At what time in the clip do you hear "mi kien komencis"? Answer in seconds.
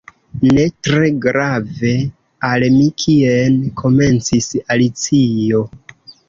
2.79-4.49